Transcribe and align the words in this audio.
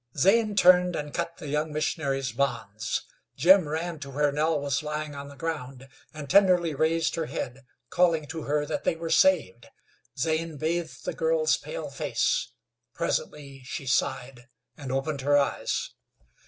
Zane 0.17 0.55
turned 0.55 0.95
and 0.95 1.13
cut 1.13 1.37
the 1.37 1.47
young 1.47 1.71
missionary's 1.71 2.31
bonds. 2.31 3.03
Jim 3.37 3.69
ran 3.69 3.99
to 3.99 4.09
where 4.09 4.31
Nell 4.31 4.59
was 4.59 4.81
lying 4.81 5.13
on 5.13 5.27
the 5.27 5.35
ground, 5.35 5.87
and 6.11 6.27
tenderly 6.27 6.73
raised 6.73 7.13
her 7.13 7.27
head, 7.27 7.67
calling 7.91 8.25
to 8.25 8.41
her 8.45 8.65
that 8.65 8.83
they 8.83 8.95
were 8.95 9.11
saved. 9.11 9.67
Zane 10.17 10.57
bathed 10.57 11.05
the 11.05 11.13
girl's 11.13 11.55
pale 11.55 11.91
face. 11.91 12.47
Presently 12.95 13.61
she 13.63 13.85
sighed 13.85 14.49
and 14.75 14.91
opened 14.91 15.21
her 15.21 15.37
eyes. 15.37 15.91